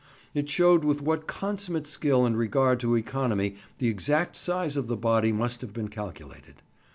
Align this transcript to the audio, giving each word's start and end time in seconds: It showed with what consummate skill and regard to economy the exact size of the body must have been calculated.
It 0.33 0.49
showed 0.49 0.83
with 0.83 1.03
what 1.03 1.27
consummate 1.27 1.85
skill 1.85 2.25
and 2.25 2.35
regard 2.35 2.79
to 2.79 2.95
economy 2.95 3.57
the 3.77 3.87
exact 3.87 4.35
size 4.35 4.75
of 4.75 4.87
the 4.87 4.97
body 4.97 5.31
must 5.31 5.61
have 5.61 5.73
been 5.73 5.89
calculated. 5.89 6.63